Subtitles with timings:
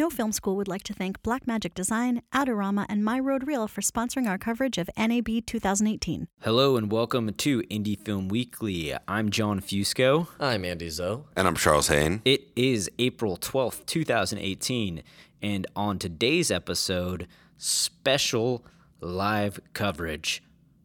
[0.00, 3.82] No Film School would like to thank Blackmagic Design, Adorama, and My Rode Reel for
[3.82, 6.26] sponsoring our coverage of NAB 2018.
[6.40, 8.94] Hello and welcome to Indie Film Weekly.
[9.06, 10.28] I'm Jon Fusco.
[10.40, 11.24] I'm Andy Zou.
[11.36, 12.22] And I'm Charles Haine.
[12.24, 15.02] It is April 12th, 2018,
[15.42, 17.28] and on today's episode,
[17.58, 18.64] special
[19.00, 20.42] live coverage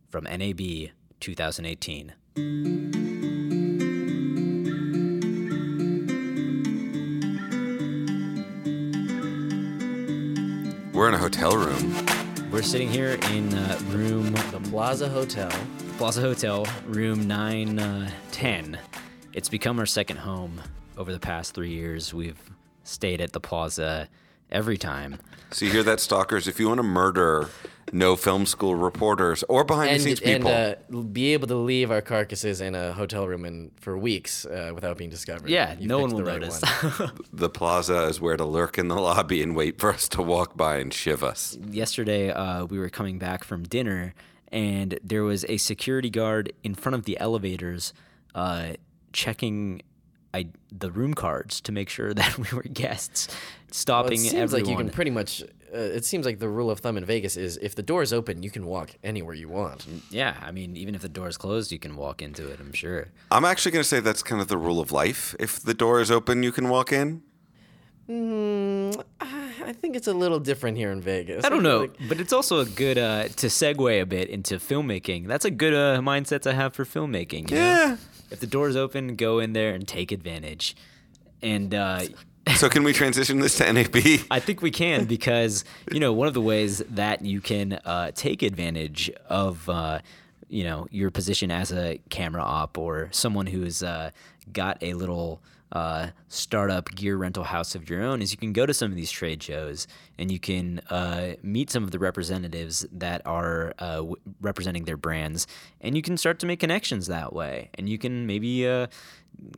[0.10, 0.90] from NAB
[1.22, 3.55] 2018.
[11.06, 12.50] We're in a hotel room.
[12.50, 15.52] We're sitting here in uh, room The Plaza Hotel.
[16.00, 18.80] Plaza Hotel, room 910.
[19.32, 20.60] It's become our second home
[20.98, 22.12] over the past three years.
[22.12, 22.42] We've
[22.86, 24.10] stayed at the Plaza
[24.52, 25.20] every time.
[25.52, 26.48] So you hear that, stalkers?
[26.48, 27.50] If you want to murder
[27.94, 31.56] no film school reporters or behind the And, scenes and people, uh, be able to
[31.56, 35.50] leave our carcasses in a hotel room in, for weeks uh, without being discovered.
[35.50, 37.00] Yeah, You no one picked will the right notice.
[37.00, 37.12] one.
[37.34, 40.58] the plaza is where to lurk in the lobby and wait for us to walk
[40.58, 41.58] by and shiv us.
[41.70, 44.14] Yesterday, uh, we were coming back from dinner,
[44.52, 47.94] and there was a security guard in front of the elevators
[48.34, 48.74] uh,
[49.14, 49.82] checking
[50.36, 53.38] I, the room cards to make sure that we were guests, Well,
[53.72, 54.62] stopping it seems everyone.
[54.62, 55.32] like you can pretty much.
[55.74, 58.14] Uh, it seems like the rule of thumb in Vegas is if the door is
[58.14, 59.86] open, you can walk anywhere you want.
[60.10, 62.72] yeah, I mean, even if the door is closed, you can walk into it, I'm
[62.74, 63.08] sure.
[63.32, 65.36] I'm actually going to say that's kind of the rule of life.
[65.40, 67.24] If the door is open, you can walk in.
[68.10, 71.44] Mm, I think it's a little different here in Vegas.
[71.44, 74.56] I don't know, like- but it's also a good uh, to segue a bit into
[74.58, 75.28] filmmaking.
[75.28, 77.50] That's a good uh, mindset to have for filmmaking.
[77.50, 77.98] you know?
[78.32, 80.76] If the door's open, go in there and take advantage.
[81.42, 82.06] And uh,
[82.56, 83.96] So can we transition this to NAB?
[84.30, 88.12] I think we can because you know one of the ways that you can uh,
[88.14, 90.00] take advantage of uh,
[90.48, 94.12] you know your position as a camera op or someone who's uh,
[94.54, 98.66] got a little uh, startup gear rental house of your own is you can go
[98.66, 99.88] to some of these trade shows
[100.18, 104.96] and you can uh, meet some of the representatives that are uh, w- representing their
[104.98, 105.48] brands
[105.82, 108.88] and you can start to make connections that way and you can maybe uh,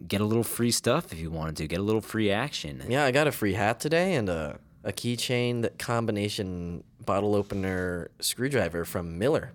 [0.07, 3.03] get a little free stuff if you wanted to get a little free action Yeah,
[3.05, 8.85] I got a free hat today and a, a keychain that combination bottle opener screwdriver
[8.85, 9.51] from Miller.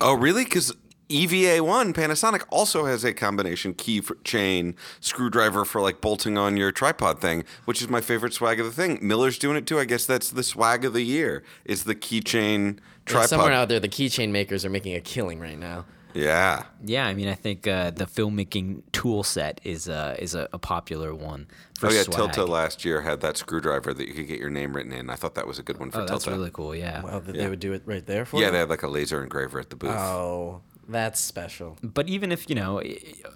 [0.00, 0.44] Oh, really?
[0.44, 0.74] Because
[1.10, 6.70] EVA1 Panasonic also has a combination key for chain screwdriver for like bolting on your
[6.72, 8.98] tripod thing, which is my favorite swag of the thing.
[9.02, 9.78] Miller's doing it too.
[9.78, 11.42] I guess that's the swag of the year.
[11.64, 13.28] Is the keychain Yeah, tripod?
[13.28, 15.84] somewhere out there, the keychain makers are making a killing right now.
[16.14, 16.64] yeah.
[16.84, 20.58] Yeah, I mean, I think uh, the filmmaking tool set is uh, is a, a
[20.58, 21.46] popular one
[21.78, 22.30] for Oh yeah, swag.
[22.32, 25.10] Tilta last year had that screwdriver that you could get your name written in.
[25.10, 26.30] I thought that was a good one for Oh, that's Tilta.
[26.32, 26.74] really cool.
[26.74, 28.42] Yeah, Wow, that they would do it right there for you.
[28.42, 28.52] yeah, you?
[28.52, 29.90] they had like a laser engraver at the booth.
[29.90, 31.76] Oh, that's special.
[31.82, 32.82] but even if you know,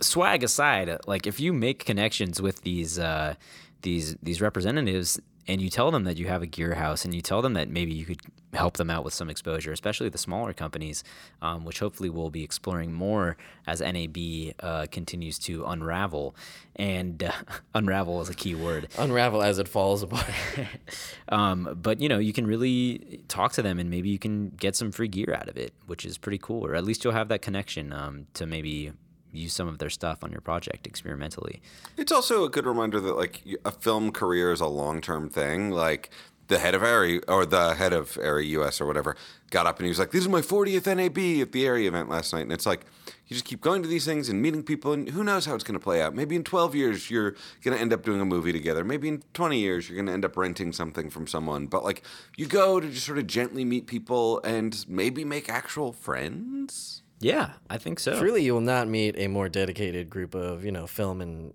[0.01, 3.35] swag aside, like if you make connections with these uh,
[3.83, 7.21] these these representatives and you tell them that you have a gear house and you
[7.21, 8.21] tell them that maybe you could
[8.55, 11.05] help them out with some exposure, especially the smaller companies,
[11.43, 14.17] um, which hopefully we'll be exploring more as NAB
[14.61, 16.35] uh, continues to unravel.
[16.77, 17.33] And uh,
[17.75, 18.89] unravel is a key word.
[18.99, 20.31] Unravel as it falls apart.
[21.29, 24.77] um, but you know, you can really talk to them, and maybe you can get
[24.77, 26.65] some free gear out of it, which is pretty cool.
[26.65, 28.93] Or at least you'll have that connection um, to maybe
[29.35, 31.61] use some of their stuff on your project experimentally.
[31.97, 35.71] It's also a good reminder that like a film career is a long term thing.
[35.71, 36.11] Like
[36.49, 39.17] the head of Arri or the head of Arri US or whatever
[39.51, 42.09] got up and he was like, "This is my 40th NAB at the Arri event
[42.09, 42.85] last night," and it's like.
[43.27, 45.65] You just keep going to these things and meeting people, and who knows how it's
[45.65, 46.15] going to play out.
[46.15, 47.31] Maybe in 12 years, you're
[47.63, 48.85] going to end up doing a movie together.
[48.85, 51.67] Maybe in 20 years, you're going to end up renting something from someone.
[51.67, 52.03] But like,
[52.37, 57.03] you go to just sort of gently meet people and maybe make actual friends.
[57.21, 58.19] Yeah, I think so.
[58.19, 61.55] Truly, you will not meet a more dedicated group of you know film and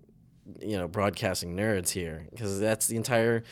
[0.60, 3.44] you know broadcasting nerds here because that's the entire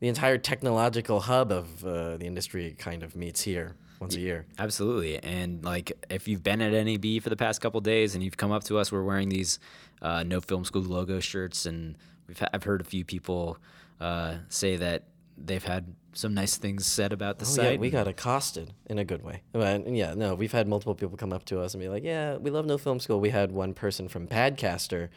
[0.00, 4.46] the entire technological hub of uh, the industry kind of meets here once a year.
[4.58, 5.18] Absolutely.
[5.22, 8.52] And like if you've been at NAB for the past couple days and you've come
[8.52, 9.58] up to us, we're wearing these
[10.02, 11.96] uh, No Film School logo shirts, and
[12.28, 13.56] we've ha- I've heard a few people
[14.00, 15.04] uh, say that
[15.38, 17.72] they've had some nice things said about the Oh, site.
[17.74, 19.42] yeah, we got accosted in a good way.
[19.52, 22.36] But, yeah, no, we've had multiple people come up to us and be like, "Yeah,
[22.36, 25.08] we love No Film School." We had one person from Padcaster,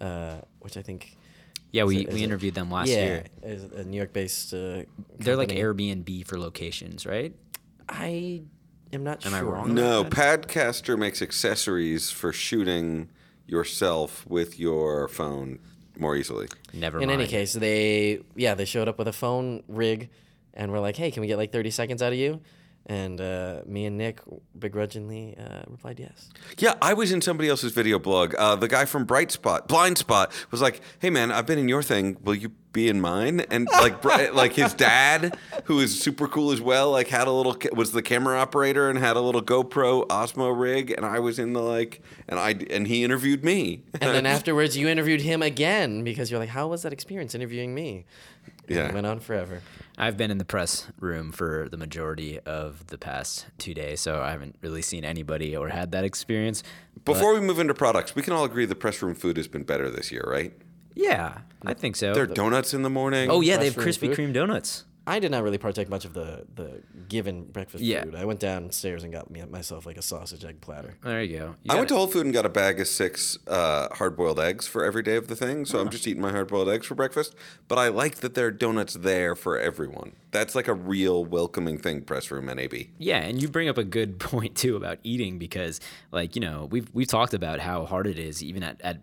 [0.00, 1.16] uh, which I think
[1.72, 3.24] yeah, we, it- is we it- interviewed them last yeah, year.
[3.42, 4.54] is a New York-based.
[4.54, 4.82] Uh,
[5.18, 5.48] They're like.
[5.48, 7.34] Airbnb for locations, right?
[7.88, 8.42] I
[8.92, 9.32] am not sure.
[9.32, 9.74] Am I wrong?
[9.74, 13.08] No, Padcaster makes accessories for shooting
[13.46, 15.58] yourself with your phone
[15.98, 16.48] more easily.
[16.72, 17.02] Never mind.
[17.04, 17.20] In mind.
[17.22, 20.08] any case, they yeah they showed up with a phone rig,
[20.54, 22.40] and we're like, "Hey, can we get like thirty seconds out of you?"
[22.86, 24.20] And uh, me and Nick
[24.58, 26.30] begrudgingly uh, replied yes.
[26.58, 28.34] Yeah, I was in somebody else's video blog.
[28.34, 31.68] Uh, the guy from Bright Spot, Blind Spot, was like, "Hey man, I've been in
[31.68, 32.16] your thing.
[32.22, 34.02] Will you be in mine and like
[34.34, 38.02] like his dad who is super cool as well like had a little was the
[38.02, 42.00] camera operator and had a little GoPro Osmo rig and I was in the like
[42.28, 46.40] and I and he interviewed me And then afterwards, you interviewed him again because you're
[46.40, 48.06] like, "How was that experience interviewing me?"
[48.68, 48.88] And Yeah.
[48.88, 49.60] it went on forever.
[49.98, 54.22] I've been in the press room for the majority of the past two days, so
[54.22, 56.62] I haven't really seen anybody or had that experience.
[57.04, 59.64] before we move into products we can all agree the press room food has been
[59.64, 60.52] better this year right
[60.94, 62.14] Yeah, I think so.
[62.14, 64.18] there are donuts in the morning oh yeah, they have Krispy food?
[64.18, 64.84] Kreme donuts.
[65.04, 68.04] I did not really partake much of the the given breakfast Yeah.
[68.04, 68.14] food.
[68.14, 70.94] I went downstairs and got me myself like a sausage egg platter.
[71.02, 71.44] There you go.
[71.64, 71.94] You I got went to.
[71.96, 75.16] Whole Food and got a bag of six uh, hard boiled eggs for every day
[75.16, 75.64] of the thing.
[75.64, 77.34] So I'm just eating my hard boiled eggs for breakfast.
[77.66, 80.12] But I like that there are donuts there for everyone.
[80.30, 82.72] That's like a real welcoming thing, Press Room NAB.
[82.98, 85.80] Yeah, and you bring up a good point too about eating because,
[86.12, 89.00] like, you know, we've we've talked about how hard it is even at, at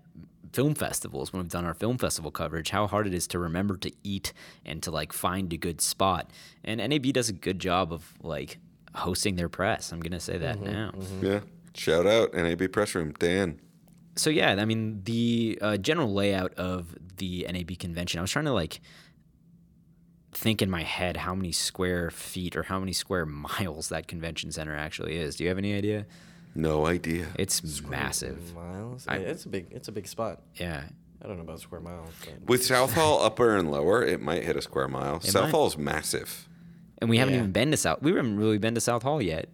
[0.54, 3.78] film festivals when we've done our film festival coverage, how hard it is to remember
[3.78, 4.34] to eat
[4.66, 6.32] and to like find a good spot.
[6.64, 8.58] And NAB does a good job of like
[8.96, 9.92] hosting their press.
[9.92, 10.92] I'm gonna say that now.
[11.22, 11.42] Yeah.
[11.74, 13.60] Shout out NAB Press Room, Dan.
[14.16, 18.20] So yeah, I mean the uh, general layout of the NAB convention.
[18.20, 18.82] I was trying to like
[20.32, 23.26] think in my head how many square feet or how many square
[23.60, 25.36] miles that convention center actually is.
[25.36, 26.06] Do you have any idea?
[26.56, 27.28] No idea.
[27.38, 28.54] It's massive.
[28.56, 29.06] Miles.
[29.08, 29.68] Yeah, it's a big.
[29.72, 30.42] It's a big spot.
[30.56, 30.84] Yeah.
[31.22, 32.10] I don't know about square miles.
[32.24, 35.20] But With South Hall upper and lower, it might hit a square mile.
[35.20, 35.52] South might.
[35.52, 36.48] Hall is massive.
[37.00, 37.40] And we haven't Yeah.
[37.42, 38.02] even been to South.
[38.02, 39.50] We haven't really been to South Hall yet.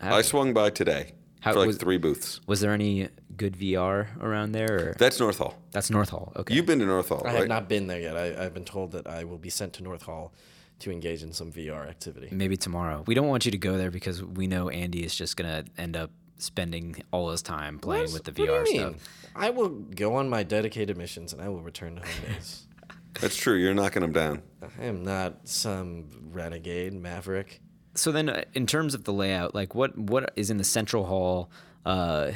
[0.00, 2.40] have I swung by today How for like was- three booths.
[2.46, 4.90] Was there any good VR around there?
[4.90, 4.94] Or?
[4.98, 5.56] That's North Hall.
[5.72, 6.32] That's North Hall.
[6.36, 6.54] Okay.
[6.54, 7.36] You've been to North Hall, I right?
[7.40, 8.16] have not been there yet.
[8.16, 10.32] I, I've been told that I will be sent to North Hall
[10.80, 12.28] to engage in some VR activity.
[12.32, 13.04] Maybe tomorrow.
[13.06, 15.96] We don't want you to go there because we know Andy is just gonna end
[15.96, 18.98] up spending all his time playing with the What do VR you mean?
[18.98, 19.08] stuff.
[19.36, 22.66] I will go on my dedicated missions and I will return to home base.
[23.20, 23.54] That's true.
[23.56, 24.42] You're knocking them down.
[24.80, 27.60] I am not some renegade maverick.
[27.94, 31.04] So then, uh, in terms of the layout, like what what is in the central
[31.04, 31.50] hall?
[31.86, 32.32] Uh,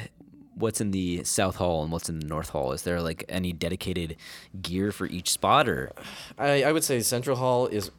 [0.59, 2.73] what's in the south hall and what's in the north hall?
[2.73, 4.17] Is there like any dedicated
[4.61, 5.91] gear for each spot, or
[6.37, 7.91] I, I would say Central Hall is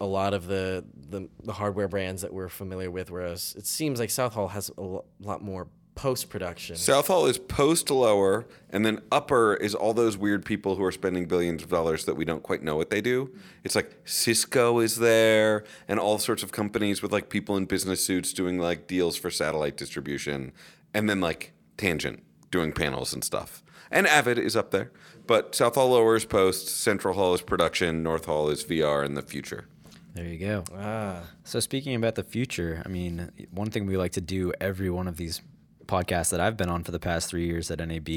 [0.00, 3.98] a lot of the, the, the hardware brands that we're familiar with, whereas it seems
[3.98, 6.76] like South Hall has a lot more post production.
[6.76, 10.92] South Hall is post lower, and then upper is all those weird people who are
[10.92, 13.30] spending billions of dollars that we don't quite know what they do.
[13.64, 18.04] It's like Cisco is there, and all sorts of companies with like people in business
[18.04, 20.52] suits doing like deals for satellite distribution,
[20.94, 23.62] and then like Tangent doing panels and stuff.
[23.90, 24.90] And Avid is up there,
[25.26, 29.14] but South Hall lower is post, Central Hall is production, North Hall is VR in
[29.14, 29.66] the future.
[30.14, 30.64] there you go.
[30.74, 34.88] ah, So speaking about the future, I mean, one thing we like to do every
[34.90, 35.42] one of these
[35.86, 38.08] podcasts that I've been on for the past three years at NAB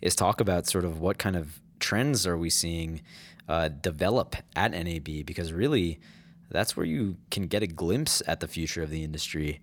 [0.00, 3.00] is talk about sort of what kind of trends are we seeing
[3.48, 5.98] uh, develop at NAB because really
[6.50, 9.60] that's where you can get a glimpse at the future of the industry.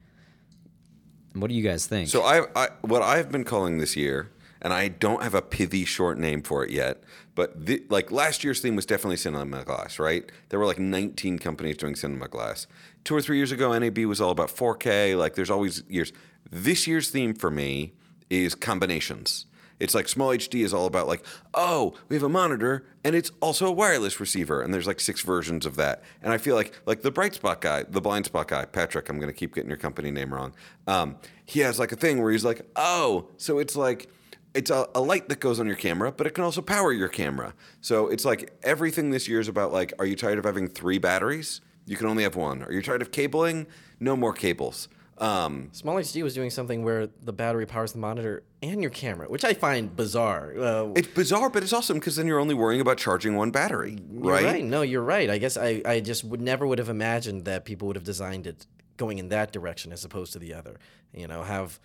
[1.40, 2.10] What do you guys think?
[2.10, 4.32] So I, I what I've been calling this year,
[4.62, 7.04] and I don't have a pithy short name for it yet,
[7.36, 10.30] but the, like last year's theme was definitely cinema glass, right?
[10.50, 12.68] There were like 19 companies doing cinema glass.
[13.04, 15.18] Two or three years ago, NAB was all about 4K.
[15.18, 16.12] Like there's always years.
[16.50, 17.94] This year's theme for me
[18.30, 19.46] is combinations.
[19.80, 23.68] It's like SmallHD is all about like, oh, we have a monitor and it's also
[23.68, 26.04] a wireless receiver, and there's like six versions of that.
[26.22, 29.10] And I feel like like the bright spot guy, the blind spot guy, Patrick.
[29.10, 30.54] I'm gonna keep getting your company name wrong.
[30.88, 34.10] Um, he has like a thing where he's like, oh, so it's like
[34.54, 37.08] it's a, a light that goes on your camera, but it can also power your
[37.08, 37.54] camera.
[37.80, 40.98] So it's like everything this year is about like, are you tired of having three
[40.98, 41.62] batteries?
[41.86, 42.64] You can only have one.
[42.64, 43.68] Are you tired of cabling?
[44.00, 44.90] No more cables.
[45.20, 49.44] Um, SmallHD was doing something where the battery powers the monitor and your camera, which
[49.44, 50.54] I find bizarre.
[50.58, 53.98] Uh, it's bizarre, but it's awesome because then you're only worrying about charging one battery,
[54.12, 54.46] You're right?
[54.46, 54.64] right.
[54.64, 55.30] No, you're right.
[55.30, 58.46] I guess I, I just would never would have imagined that people would have designed
[58.46, 60.78] it going in that direction as opposed to the other.
[61.14, 61.80] You know, have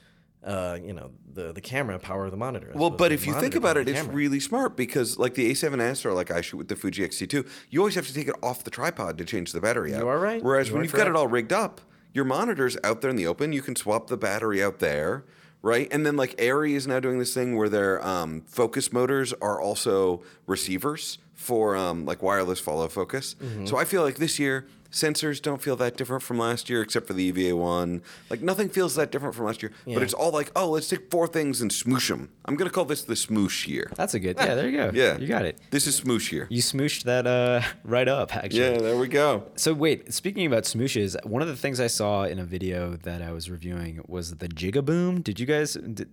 [0.45, 2.73] uh, you know, the the camera power the monitor.
[2.75, 4.15] Well, but if you think about it, it's camera.
[4.15, 7.79] really smart because like the A7S or like I shoot with the Fuji X-T2, you
[7.81, 10.01] always have to take it off the tripod to change the battery out.
[10.01, 10.43] You are right.
[10.43, 11.81] Whereas You when you've got it all rigged up,
[12.13, 13.53] your monitor's out there in the open.
[13.53, 15.25] You can swap the battery out there,
[15.63, 15.89] right?
[15.91, 19.61] And then like Arri is now doing this thing where their um, focus motors are
[19.61, 23.35] also receivers for um, like wireless follow focus.
[23.43, 23.67] Mm-hmm.
[23.67, 27.07] So I feel like this year Sensors don't feel that different from last year, except
[27.07, 28.03] for the EVA one.
[28.31, 29.73] Like nothing feels that different from last year.
[29.87, 32.29] But it's all like, oh, let's take four things and smoosh them.
[32.45, 33.91] I'm gonna call this the smoosh year.
[33.97, 34.37] That's a good.
[34.39, 34.91] Yeah, there you go.
[34.95, 35.59] Yeah, you got it.
[35.71, 36.47] This is smoosh year.
[36.51, 38.61] You smooshed that uh, right up, actually.
[38.61, 39.45] Yeah, there we go.
[39.57, 43.23] So wait, speaking about smooshes, one of the things I saw in a video that
[43.23, 45.25] I was reviewing was the Digiboom.
[45.25, 45.73] Did you guys?
[45.75, 46.09] Did,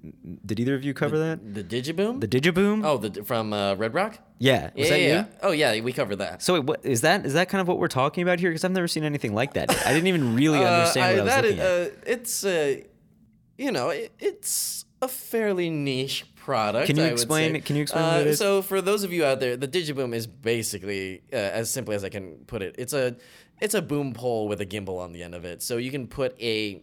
[0.45, 1.53] did either of you cover that?
[1.53, 2.21] The Digiboom?
[2.21, 2.85] The Digiboom?
[2.85, 4.19] oh, the from uh, Red Rock?
[4.41, 4.69] yeah.
[4.75, 5.13] Was Yeah, that yeah, you?
[5.13, 5.25] yeah.
[5.41, 6.41] Oh, yeah, we covered that.
[6.41, 7.25] So wait, what is that?
[7.25, 8.49] Is that kind of what we're talking about here?
[8.51, 9.69] Because I've never seen anything like that.
[9.85, 11.91] I didn't even really understand what I was that looking is- at.
[11.91, 12.85] uh, it's, a,
[13.57, 16.87] you know, it, it's a fairly niche product.
[16.87, 17.61] Can you I would explain?
[17.61, 18.37] Can you explain Uh, what it is?
[18.39, 22.03] So, for those of you out there, the Digiboom is basically, uh, as simply as
[22.03, 23.15] I can put it, it's a
[23.61, 25.61] it's a boom pole with a gimbal on the end of it.
[25.61, 26.81] So you can put a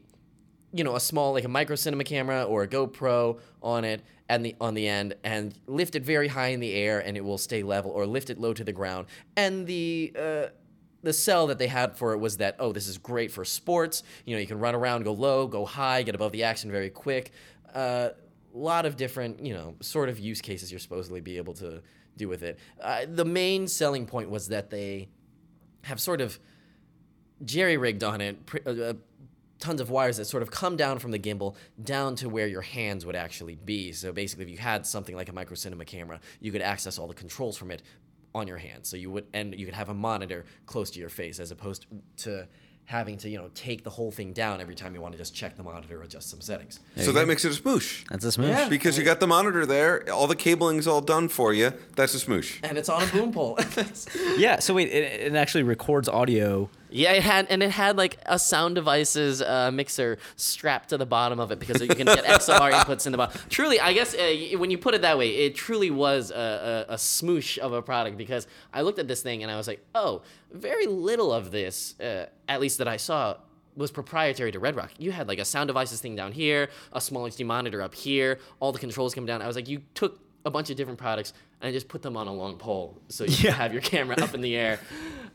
[0.73, 4.45] you know, a small like a micro cinema camera or a GoPro on it and
[4.45, 7.39] the on the end and lift it very high in the air and it will
[7.39, 9.07] stay level or lift it low to the ground.
[9.37, 10.47] And the uh
[11.03, 14.03] the sell that they had for it was that oh this is great for sports.
[14.25, 16.91] You know you can run around go low go high get above the action very
[16.91, 17.33] quick.
[17.75, 18.11] A uh,
[18.53, 21.83] lot of different you know sort of use cases you're supposedly be able to
[22.17, 22.59] do with it.
[22.81, 25.09] Uh, the main selling point was that they
[25.83, 26.39] have sort of
[27.45, 28.93] jerry rigged on it pr- uh, uh,
[29.59, 32.63] tons of wires that sort of come down from the gimbal down to where your
[32.63, 33.93] hands would actually be.
[33.93, 37.07] So basically, if you had something like a micro cinema camera, you could access all
[37.07, 37.83] the controls from it
[38.37, 38.85] on your hand.
[38.87, 41.87] So you would and you could have a monitor close to your face as opposed
[42.19, 42.47] to
[42.85, 45.35] having to you know take the whole thing down every time you want to just
[45.35, 46.79] check the monitor or adjust some settings.
[46.97, 48.07] so that makes it a smoosh.
[48.11, 48.49] That's a smoosh.
[48.49, 48.69] Yeah.
[48.69, 51.73] Because you got the monitor there, all the cabling's all done for you.
[51.97, 52.61] That's a smoosh.
[52.63, 53.59] And it's on a boom pole.
[54.37, 54.59] Yeah.
[54.61, 56.69] So wait, it, it actually records audio.
[56.91, 61.07] Yeah, it had and it had like a sound devices uh, mixer strapped to the
[61.07, 63.41] bottom of it because you can get XLR inputs in the bottom.
[63.49, 66.95] Truly, I guess uh, when you put it that way, it truly was a, a,
[66.95, 69.85] a smoosh of a product because I looked at this thing and I was like,
[69.95, 73.37] oh, very little of this, uh, at least that I saw.
[73.77, 74.93] Was proprietary to Red Rock.
[74.97, 78.73] You had like a sound devices thing down here, a SmallHD monitor up here, all
[78.73, 79.43] the controls come down.
[79.43, 82.27] I was like, you took a bunch of different products and just put them on
[82.29, 83.53] a long pole so you Yeah.
[83.53, 84.79] have your camera up in the air.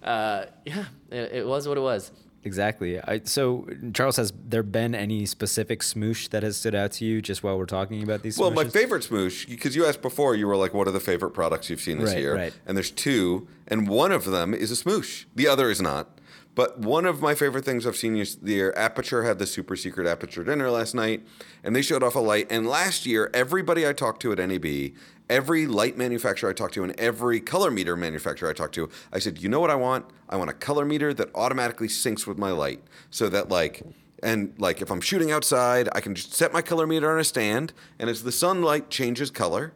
[0.03, 2.11] Uh, yeah, it, it was what it was.
[2.43, 2.99] Exactly.
[2.99, 7.21] I, so Charles, has there been any specific smoosh that has stood out to you
[7.21, 8.35] just while we're talking about these?
[8.35, 8.73] Well, my smooshes?
[8.73, 11.81] favorite smoosh, because you asked before, you were like, what are the favorite products you've
[11.81, 12.33] seen this Right, year?
[12.35, 12.53] right.
[12.65, 15.25] And there's two, and one of them is a smoosh.
[15.35, 16.17] The other is not.
[16.53, 20.05] But one of my favorite things I've seen this year, Aputure had the super secret
[20.05, 21.25] Aputure dinner last night,
[21.63, 22.47] and they showed off a light.
[22.49, 24.91] And last year, everybody I talked to at NAB,
[25.29, 29.19] every light manufacturer I talked to, and every color meter manufacturer I talked to, I
[29.19, 30.05] said, you know what I want?
[30.27, 33.83] I want a color meter that automatically syncs with my light, so that like
[34.23, 37.23] and like if I'm shooting outside, I can just set my color meter on a
[37.23, 39.73] stand, and as the sunlight changes color,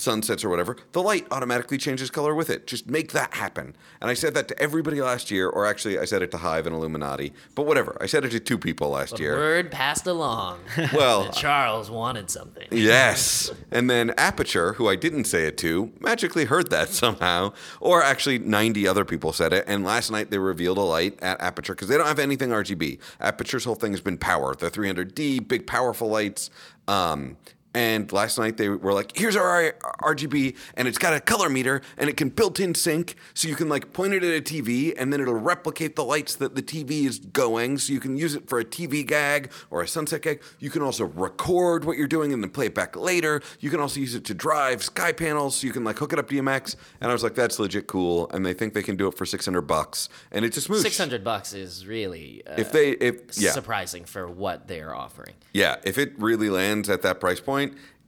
[0.00, 2.66] sunsets or whatever, the light automatically changes color with it.
[2.66, 3.76] Just make that happen.
[4.00, 6.66] And I said that to everybody last year, or actually I said it to Hive
[6.66, 7.96] and Illuminati, but whatever.
[8.00, 9.34] I said it to two people last year.
[9.34, 10.60] Word passed along.
[10.98, 12.66] Well, Charles wanted something.
[12.70, 13.50] Yes.
[13.70, 17.52] And then Aputure, who I didn't say it to, magically heard that somehow.
[17.80, 19.64] Or actually, 90 other people said it.
[19.66, 22.98] And last night they revealed a light at Aputure because they don't have anything RGB.
[23.20, 24.54] Aputure's whole thing has been power.
[24.54, 26.50] The 300D, big, powerful lights.
[26.86, 27.36] Um,
[27.74, 29.72] and last night they were like, here's our
[30.02, 33.14] RGB, and it's got a color meter, and it can built in sync.
[33.34, 36.34] So you can like point it at a TV, and then it'll replicate the lights
[36.36, 37.78] that the TV is going.
[37.78, 40.42] So you can use it for a TV gag or a sunset gag.
[40.58, 43.42] You can also record what you're doing and then play it back later.
[43.60, 46.18] You can also use it to drive sky panels, so you can like hook it
[46.18, 46.76] up to DMX.
[47.00, 48.30] And I was like, that's legit cool.
[48.30, 50.82] And they think they can do it for 600 bucks, and it's a smooth.
[50.82, 55.34] Six hundred bucks is really uh, If they, if yeah, surprising for what they're offering.
[55.52, 57.57] yeah, if it really lands at that price point,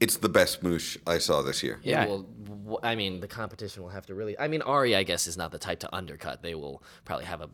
[0.01, 1.79] it's the best smoosh I saw this year.
[1.83, 2.07] Yeah.
[2.07, 2.27] Well,
[2.83, 4.39] I mean, the competition will have to really.
[4.39, 6.43] I mean, Arri, I guess, is not the type to undercut.
[6.43, 7.51] They will probably have a.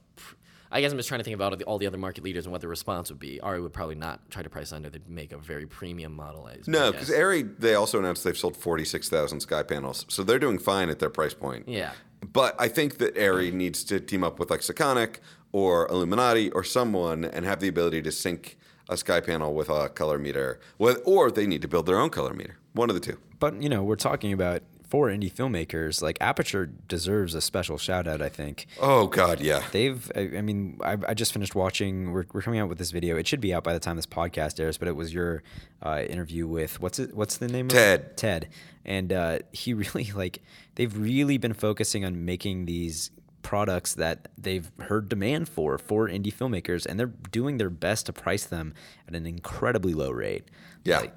[0.71, 2.61] I guess I'm just trying to think about all the, other market leaders and what
[2.61, 3.39] the response would be.
[3.43, 4.91] Arri would probably not try to price under.
[4.91, 6.45] They'd make a very premium model.
[6.45, 10.05] I No, because Arri, they also announced they've sold 46,000 Sky panels.
[10.09, 11.69] So they're doing fine at their price point.
[11.69, 11.93] Yeah.
[12.33, 15.19] But I think that Arri needs to team up with like Sekonic
[15.53, 19.89] or Illuminati or someone and have the ability to sync a Sky panel with a
[19.89, 20.61] color meter.
[20.79, 22.57] With, or they need to build their own color meter.
[22.73, 23.19] One of the two.
[23.39, 26.01] But you know, we're talking about for indie filmmakers.
[26.01, 28.23] Like Aputure deserves a special shout out.
[28.23, 29.63] I think Oh, God, yeah.
[29.73, 30.11] they've.
[30.15, 32.13] I, I mean, I, I just finished watching.
[32.13, 33.17] We're, we're coming out with this video.
[33.17, 34.79] It should be out by the time this podcast airs.
[34.79, 35.43] But it was your
[35.83, 37.15] uh, interview with what's it?
[37.15, 37.69] What's the name?
[37.69, 38.01] Ted.
[38.01, 38.17] Of it?
[38.17, 38.49] Ted.
[38.85, 40.43] And uh, he really like.
[40.77, 43.11] They've really been focusing on making these
[43.47, 48.13] products that they've heard demand for for indie filmmakers and they're doing their best to
[48.13, 48.75] price them
[49.07, 50.45] at an incredibly low rate
[50.85, 50.99] Yeah.
[50.99, 51.15] Like,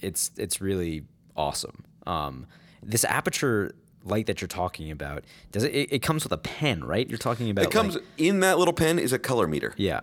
[0.00, 1.04] it's it's really
[1.36, 1.84] awesome.
[2.04, 2.46] Um,
[2.82, 3.70] this Aputure
[4.04, 5.92] light that you're talking about, does it, it?
[5.92, 7.08] It comes with a pen, right?
[7.08, 7.66] You're talking about.
[7.66, 9.72] It comes like- in that little pen is a color meter.
[9.76, 10.00] yeah.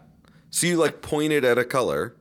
[0.51, 2.16] So you like point it at a color,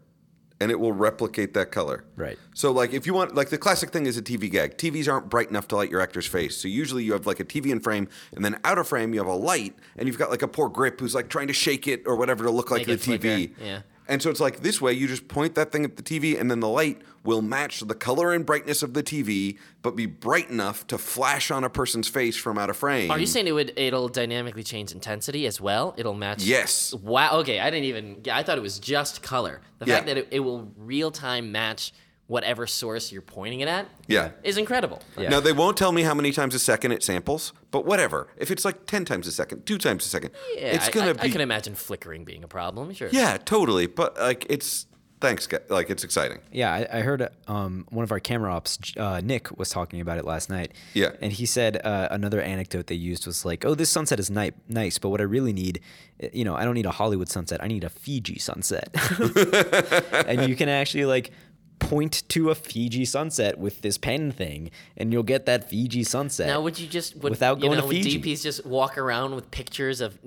[0.60, 2.04] and it will replicate that color.
[2.16, 2.38] Right.
[2.54, 4.76] So like if you want like the classic thing is a TV gag.
[4.76, 6.56] TVs aren't bright enough to light your actor's face.
[6.56, 9.20] So usually you have like a TV in frame, and then out of frame you
[9.20, 11.86] have a light, and you've got like a poor grip who's like trying to shake
[11.86, 13.20] it or whatever to look like Make the TV.
[13.20, 13.80] flicker, yeah.
[14.08, 16.50] And so it's like this way you just point that thing at the TV, and
[16.50, 20.48] then the light will match the color and brightness of the TV, but be bright
[20.48, 23.10] enough to flash on a person's face from out of frame.
[23.10, 25.94] Are you saying it would it'll dynamically change intensity as well?
[25.98, 26.42] It'll match.
[26.42, 26.94] Yes.
[26.94, 27.40] Wow.
[27.40, 28.22] Okay, I didn't even.
[28.32, 29.60] I thought it was just color.
[29.78, 29.94] The Yeah.
[29.96, 31.92] fact that it, it will real time match
[32.28, 33.88] whatever source you're pointing it at.
[34.06, 34.30] Yeah.
[34.44, 35.02] Is incredible.
[35.18, 35.30] Yeah.
[35.30, 38.28] Now they won't tell me how many times a second it samples, but whatever.
[38.36, 41.12] If it's like ten times a second, two times a second, Yeah, it's gonna I,
[41.14, 41.20] be.
[41.20, 42.92] I can imagine flickering being a problem.
[42.94, 43.08] Sure.
[43.10, 43.86] yeah, totally.
[43.86, 44.86] But like it's
[45.20, 46.38] thanks, guy- like it's exciting.
[46.52, 50.16] Yeah, I, I heard um, one of our camera ops, uh, Nick, was talking about
[50.18, 50.70] it last night.
[50.94, 51.10] Yeah.
[51.20, 54.52] and he said uh, another anecdote they used was like, "Oh, this sunset is ni-
[54.68, 55.80] nice, but what I really need,
[56.22, 57.60] uh, you know, I don't need a Hollywood sunset.
[57.64, 58.90] I need a Fiji sunset."
[60.26, 61.32] and you can actually like
[61.78, 66.46] point to a Fiji sunset with this pen thing, and you'll get that Fiji sunset.
[66.46, 68.20] Now, would you just would, Without you going know, to would Fiji.
[68.20, 70.18] DPs just walk around with pictures of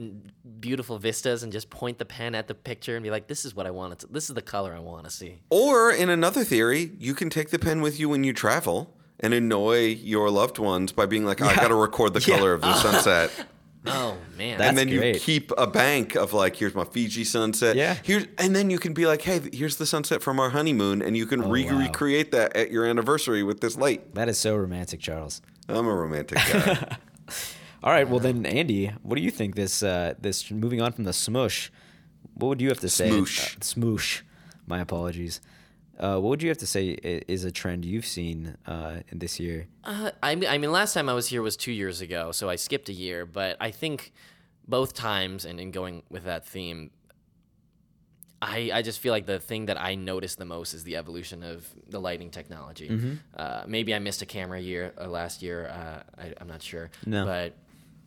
[0.60, 3.55] beautiful vistas and just point the pen at the picture and be like, "This is
[3.55, 4.08] what I want to.
[4.08, 7.50] This is the color I want to see." Or in another theory, you can take
[7.50, 11.41] the pen with you when you travel and annoy your loved ones by being like,
[11.41, 12.38] "I got to record the Yeah.
[12.38, 13.31] color of the sunset."
[13.85, 14.57] Oh man.
[14.59, 17.75] That's and then you keep a bank of like, here's my Fiji sunset.
[17.75, 17.95] Yeah.
[18.03, 21.17] Here's and then you can be like, hey, here's the sunset from our honeymoon, and
[21.17, 21.79] you can re- Oh, wow.
[21.79, 24.13] recreate that at your anniversary with this light.
[24.15, 25.41] that is so romantic, Charles.
[25.67, 26.97] I'm a romantic guy.
[27.83, 31.05] All right, well then, Andy, what do you think this uh, this moving on from
[31.05, 31.71] the smush?
[32.35, 33.09] What would you have to say?
[33.09, 33.55] Smoosh.
[33.55, 34.21] Uh, smoosh.
[34.67, 35.41] My apologies.
[36.01, 36.89] Uh, what would you have to say
[37.27, 39.67] is a trend you've seen uh, in this year?
[39.84, 42.50] Uh, I mean, I mean, last time I was here was two years ago, so
[42.50, 43.27] I skipped a year.
[43.27, 44.12] But I think
[44.67, 46.89] both times, and in going with that theme,
[48.41, 51.43] I I just feel like the thing that I noticed the most is the evolution
[51.43, 52.89] of the lighting technology.
[52.89, 53.13] Mm-hmm.
[53.38, 55.67] Uh, maybe I missed a camera year uh, last year.
[55.67, 56.89] Uh, I, I'm not sure.
[57.05, 57.25] No.
[57.25, 57.53] but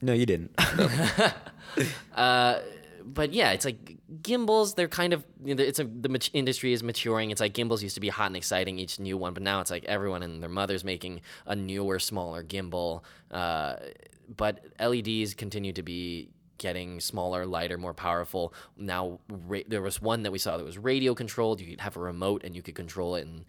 [0.03, 0.51] No, you didn't.
[3.05, 4.75] but yeah, it's like gimbals.
[4.75, 7.31] They're kind of you know, it's a the mat- industry is maturing.
[7.31, 9.71] It's like gimbals used to be hot and exciting, each new one, but now it's
[9.71, 13.03] like everyone and their mother's making a newer, smaller gimbal.
[13.31, 13.77] Uh,
[14.35, 18.55] but LEDs continue to be getting smaller, lighter, more powerful.
[18.77, 21.61] Now ra- there was one that we saw that was radio controlled.
[21.61, 23.27] You could have a remote and you could control it.
[23.27, 23.45] And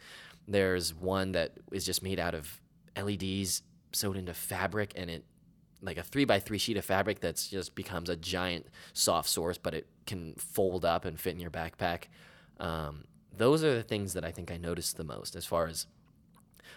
[0.48, 2.60] there's one that is just made out of
[3.02, 3.64] LEDs
[3.94, 5.24] sewed into fabric, and it
[5.86, 9.58] like a three by three sheet of fabric that's just becomes a giant soft source,
[9.58, 12.06] but it can fold up and fit in your backpack.
[12.60, 15.88] Um, those are the things that I think I noticed the most as far as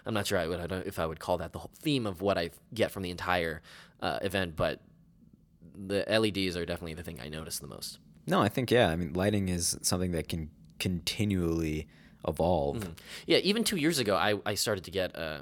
[0.05, 2.05] I'm not sure I would I don't, if I would call that the whole theme
[2.05, 3.61] of what I get from the entire
[4.01, 4.81] uh, event, but
[5.75, 7.99] the LEDs are definitely the thing I noticed the most.
[8.27, 8.89] no, I think yeah.
[8.89, 11.87] I mean, lighting is something that can continually
[12.27, 12.89] evolve.
[13.25, 15.15] Yeah, even two years ago, I, I started to get.
[15.15, 15.41] Uh,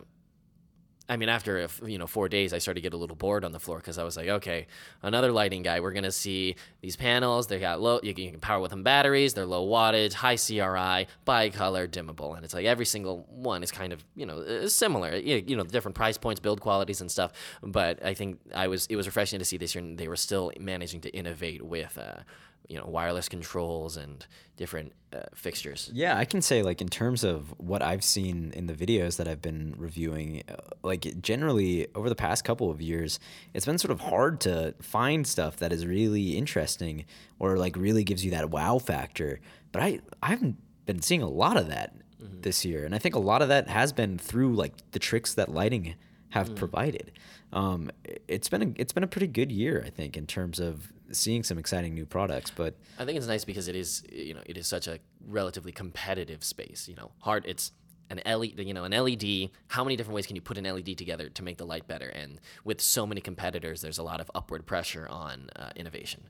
[1.09, 3.53] I mean, after you know four days, I started to get a little bored on
[3.53, 4.67] the floor because I was like, okay,
[5.01, 5.79] another lighting guy.
[5.79, 7.47] We're gonna see these panels.
[7.47, 7.99] They got low.
[8.03, 9.33] You can, power with them batteries.
[9.33, 13.93] They're low wattage, high CRI, bicolor, dimmable, and it's like every single one is kind
[13.93, 15.15] of you know uh, similar.
[15.15, 17.31] You know, different price points, build qualities, and stuff.
[17.63, 20.17] But I think I was it was refreshing to see this year and they were
[20.17, 21.97] still managing to innovate with.
[21.97, 22.23] Uh,
[22.67, 24.25] you know, wireless controls and
[24.57, 25.89] different uh, fixtures.
[25.93, 29.27] Yeah, I can say like in terms of what I've seen in the videos that
[29.27, 33.19] I've been reviewing, uh, like generally over the past couple of years,
[33.53, 37.05] it's been sort of hard to find stuff that is really interesting
[37.39, 39.39] or like really gives you that wow factor.
[39.71, 40.53] But I I've
[40.85, 43.69] been seeing a lot of that this year, and I think a lot of that
[43.69, 45.95] has been through like the tricks that lighting
[46.29, 47.11] have provided.
[47.53, 47.89] Um,
[48.27, 51.43] it's been a, it's been a pretty good year, I think, in terms of seeing
[51.43, 52.51] some exciting new products.
[52.51, 55.71] But I think it's nice because it is you know it is such a relatively
[55.71, 56.87] competitive space.
[56.87, 57.71] You know, hard it's
[58.09, 59.49] an LED, you know, an LED.
[59.67, 62.07] How many different ways can you put an LED together to make the light better?
[62.07, 66.23] And with so many competitors, there's a lot of upward pressure on uh, innovation.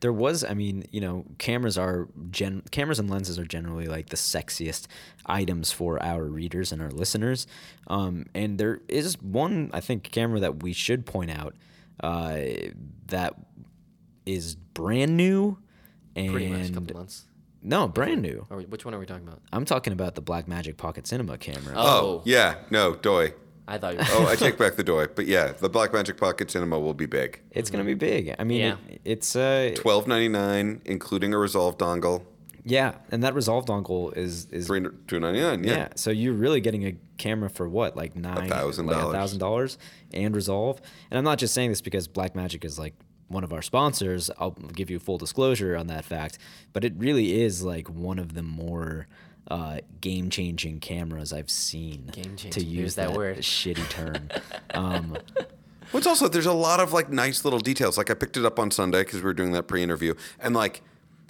[0.00, 4.10] There was i mean you know cameras are gen cameras and lenses are generally like
[4.10, 4.86] the sexiest
[5.24, 7.46] items for our readers and our listeners
[7.86, 11.54] um, and there is one i think camera that we should point out
[12.00, 12.38] uh,
[13.06, 13.34] that
[14.26, 15.56] is brand new
[16.14, 17.24] and Pretty much a couple months.
[17.62, 19.40] no brand new Or which one are we talking about?
[19.52, 21.82] i'm talking about the Blackmagic pocket cinema camera Oh.
[22.18, 23.32] oh yeah, no doy.
[23.68, 24.04] I thought you were.
[24.10, 25.06] Oh, I take back the doy.
[25.14, 27.40] But yeah, the Blackmagic Pocket Cinema will be big.
[27.50, 28.76] it's gonna be big i mean Yeah.
[28.88, 32.24] it, it's uh Twelve ninety nine, including a Resolve dongle.
[32.68, 35.64] Yeah, and that Resolve dongle is is Three two ninety nine.
[35.64, 35.76] yeah.
[35.76, 35.88] Yeah.
[35.96, 39.14] So you're really getting a camera for what, like nine thousand like dollars.
[39.14, 39.78] thousand dollars
[40.12, 40.80] and Resolve.
[41.10, 42.94] And I'm not just saying this because Blackmagic is like
[43.28, 44.30] one of our sponsors.
[44.38, 46.38] I'll give you full disclosure on that fact,
[46.72, 49.06] but it really is like one of the more
[49.50, 52.10] uh, game-changing cameras I've seen.
[52.50, 53.38] To use there's that word.
[53.38, 54.28] shitty term.
[54.74, 55.16] um,
[55.92, 57.96] Well, it's also there's a lot of like nice little details.
[57.96, 60.82] Like I picked it up on Sunday because we were doing that pre-interview, and like,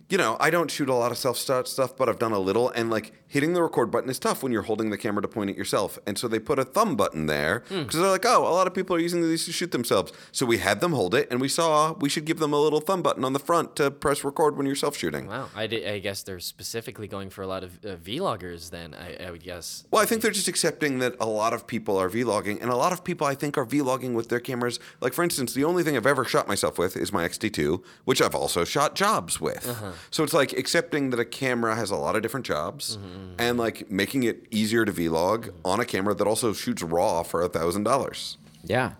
[0.09, 2.71] you know, I don't shoot a lot of self-start stuff, but I've done a little,
[2.71, 5.51] and like hitting the record button is tough when you're holding the camera to point
[5.51, 5.99] at yourself.
[6.07, 7.83] And so they put a thumb button there hmm.
[7.83, 10.13] because they're like, oh, a lot of people are using these to shoot themselves.
[10.33, 12.81] So we had them hold it, and we saw we should give them a little
[12.81, 15.27] thumb button on the front to press record when you're self-shooting.
[15.27, 18.71] Wow, I, di- I guess they're specifically going for a lot of uh, vloggers.
[18.71, 19.85] Then I, I would guess.
[19.91, 22.77] Well, I think they're just accepting that a lot of people are vlogging, and a
[22.77, 24.79] lot of people I think are vlogging with their cameras.
[25.01, 28.23] Like, for instance, the only thing I've ever shot myself with is my XT2, which
[28.23, 29.69] I've also shot jobs with.
[29.69, 29.93] Uh-huh.
[30.11, 33.26] So it's like accepting that a camera has a lot of different jobs, mm-hmm.
[33.39, 37.43] And like making it easier to vlog on a camera that also shoots raw for
[37.43, 38.37] a thousand dollars.
[38.65, 38.93] yeah.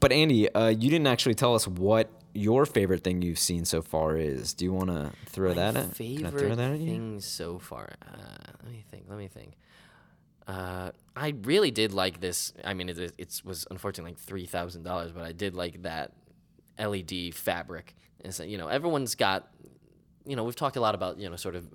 [0.00, 3.82] But Andy, uh, you didn't actually tell us what your favorite thing you've seen so
[3.82, 4.54] far is.
[4.54, 5.94] Do you want to throw that at?
[5.94, 6.86] Can throw favorite that at you?
[6.86, 7.92] thing so far.
[8.02, 8.16] Uh,
[8.64, 9.04] let me think.
[9.08, 9.52] Let me think.
[10.48, 12.52] Uh, I really did like this.
[12.64, 16.12] I mean, it, it was unfortunately like three thousand dollars, but I did like that
[16.78, 17.94] LED fabric.
[18.24, 19.48] And so, you know, everyone's got.
[20.24, 21.68] You know, we've talked a lot about you know sort of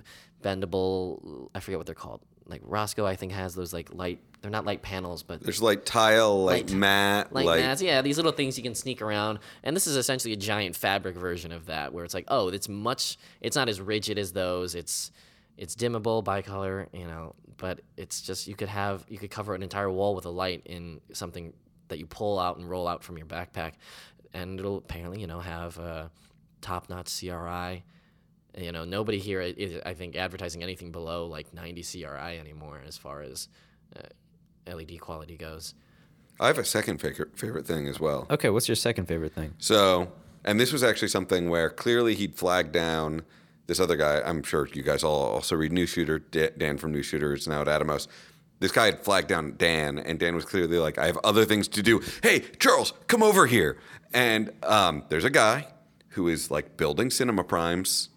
[0.44, 1.50] bendable.
[1.54, 2.22] I forget what they're called.
[2.46, 4.20] Like Rosco, I think has those like light.
[4.42, 7.82] They're not light panels, but There's like tile, like Light- like, like, mats.
[7.82, 11.16] Yeah, these little things you can sneak around, and this is essentially a giant fabric
[11.16, 13.18] version of that, where it's like, oh, it's much.
[13.42, 14.76] It's not as rigid as those.
[14.76, 15.12] It's
[15.58, 19.64] it's dimmable, bicolor, you know, but it's just you could have you could cover an
[19.64, 21.52] entire wall with a light in something
[21.90, 23.74] that you pull out and roll out from your backpack,
[24.34, 26.12] and it'll apparently you know have a
[26.62, 27.84] top-notch CRI.
[28.56, 32.98] You know, nobody here is, I think, advertising anything below like 90 CRI anymore as
[32.98, 33.50] far as
[33.96, 35.74] uh, LED quality goes.
[36.40, 38.28] I have a second favorite favorite thing as well.
[38.30, 39.54] Okay, what's your second favorite thing?
[39.58, 40.12] So,
[40.44, 43.24] and this was actually something where clearly he'd flagged down
[43.68, 44.22] this other guy.
[44.22, 46.20] I'm sure you guys all also read Newsshooter.
[46.58, 48.08] Dan from Newsshooter is now at Atomos.
[48.60, 51.68] This guy had flagged down Dan, and Dan was clearly like, I have other things
[51.70, 52.02] to do.
[52.24, 53.78] Hey, Charles, come over here.
[54.14, 55.68] And um, there's a guy
[56.10, 58.10] who is like building cinema primes,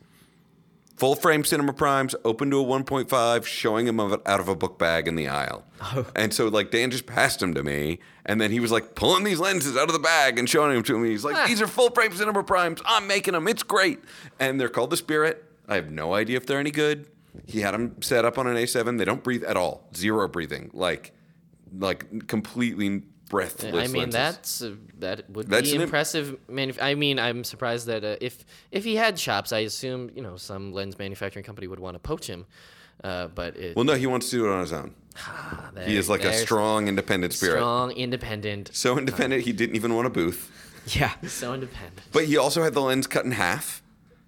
[1.01, 5.09] full frame cinema primes, open to a 1.5, showing him out of a book bag
[5.09, 5.65] in the aisle.
[5.81, 6.07] Oh.
[6.15, 9.25] And so like Dan just passed him to me, and then he was like pulling
[9.25, 11.09] these lenses out of the bag and showing them to me.
[11.09, 11.47] He's like, ah.
[11.47, 12.83] "These are full frame cinema primes.
[12.85, 13.49] I'm making them.
[13.49, 13.99] It's great."
[14.39, 15.43] And they're called the Spirit.
[15.67, 17.07] I have no idea if they're any good.
[17.47, 18.99] He had them set up on an A7.
[18.99, 19.89] They don't breathe at all.
[19.97, 20.71] Zero breathing.
[20.75, 21.13] Like,
[21.73, 23.73] like completely breathless.
[23.75, 24.12] I mean, lenses.
[24.12, 26.37] that's uh, that would That's be impressive.
[26.51, 30.21] Manuf- I mean, I'm surprised that uh, if if he had shops, I assume you
[30.23, 32.45] know some lens manufacturing company would want to poach him.
[33.03, 34.95] Uh, but it, Well, no, he wants to do it on his own.
[35.75, 37.57] there- He is like a strong, independent spirit.
[37.57, 40.51] strong, independent, So independent, he didn't even want a booth.
[40.99, 41.12] Yeah.
[41.27, 42.01] so independent.
[42.12, 43.83] But he also had the lens cut in half,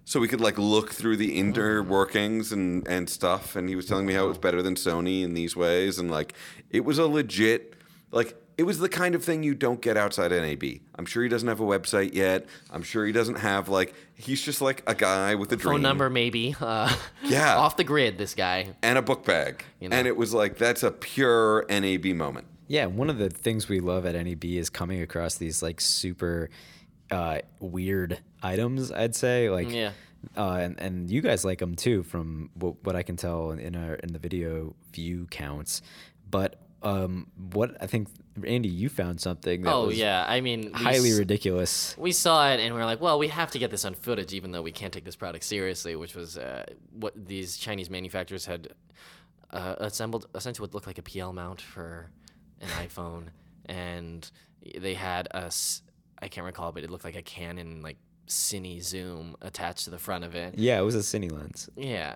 [0.05, 1.83] so we could like look through the inner Oh.
[1.83, 3.55] workings and and stuff.
[3.55, 6.09] And he was telling me how it was better than Sony in these ways, and
[6.09, 6.33] like
[6.71, 7.73] it was a legit
[8.11, 8.35] like.
[8.57, 10.63] It was the kind of thing you don't get outside NAB.
[10.95, 12.45] I'm sure he doesn't have a website yet.
[12.71, 15.81] I'm sure he doesn't have like he's just like a guy with a dream Phone
[15.81, 16.55] number, maybe.
[16.59, 17.55] Uh, Yeah.
[17.57, 18.17] off the grid.
[18.17, 18.69] This guy.
[18.83, 19.63] and a book bag.
[19.79, 19.95] You know.
[19.95, 22.45] And it was like that's a pure NAB moment.
[22.67, 26.49] Yeah, one of the things we love at NAB is coming across these like super
[27.11, 28.91] uh, weird items.
[28.91, 29.91] I'd say like Yeah.
[30.37, 33.75] uh, and and you guys like them too, from what, what I can tell in
[33.75, 35.81] our in the video view counts.
[36.29, 38.09] But um, what I think
[38.45, 41.95] Andy, you found something that Oh was yeah, I mean, highly s- ridiculous.
[41.97, 44.33] we saw it and we are like, well, we have to get this on footage,
[44.33, 45.95] even though we can't take this product seriously.
[45.95, 48.69] Which was uh, what these Chinese manufacturers had
[49.51, 52.09] uh, assembled, essentially what looked like a PL mount for
[52.61, 53.27] an iPhone,
[53.67, 54.29] and
[54.79, 55.81] they had a, s-
[56.21, 59.99] I can't recall, but it looked like a Canon like Cine Zoom attached to the
[59.99, 60.55] front of it.
[60.57, 61.69] Yeah, it was a cine lens.
[61.75, 62.15] Yeah.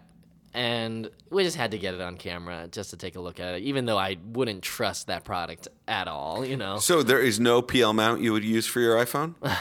[0.58, 3.54] And we just had to get it on camera just to take a look at
[3.54, 6.80] it, even though I wouldn't trust that product at all, you know.
[6.80, 9.36] So there is no PL mount you would use for your iPhone.